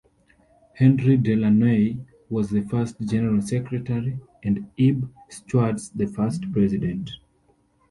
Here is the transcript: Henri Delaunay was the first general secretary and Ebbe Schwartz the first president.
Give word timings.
Henri 0.73 1.15
Delaunay 1.15 1.99
was 2.27 2.49
the 2.49 2.63
first 2.63 2.99
general 3.01 3.39
secretary 3.39 4.17
and 4.41 4.67
Ebbe 4.79 5.07
Schwartz 5.29 5.89
the 5.89 6.07
first 6.07 6.51
president. 6.51 7.11